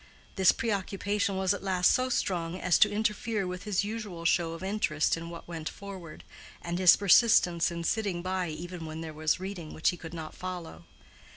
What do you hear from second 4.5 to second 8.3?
of interest in what went forward, and his persistence in sitting